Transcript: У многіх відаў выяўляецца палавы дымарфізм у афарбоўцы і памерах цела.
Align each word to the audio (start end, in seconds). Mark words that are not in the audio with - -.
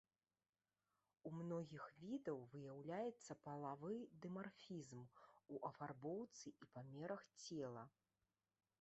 У 1.29 1.31
многіх 1.39 1.83
відаў 2.05 2.39
выяўляецца 2.55 3.37
палавы 3.49 3.93
дымарфізм 4.25 5.07
у 5.55 5.63
афарбоўцы 5.73 6.57
і 6.61 6.73
памерах 6.77 7.21
цела. 7.43 7.89